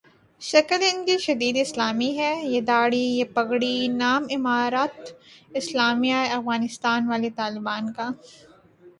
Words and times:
شکل 0.41 0.81
انکی 0.85 1.17
شدید 1.25 1.55
اسلامی 1.59 2.09
ہے، 2.19 2.31
یہ 2.53 2.61
دھاڑی، 2.69 3.03
یہ 3.17 3.25
پگڑی، 3.35 3.75
نام 4.01 4.21
امارت 4.35 4.95
اسلامیہ 5.59 6.19
افغانستان 6.37 7.01
والے 7.09 7.29
طالبان 7.39 7.83
کا۔ 7.97 8.07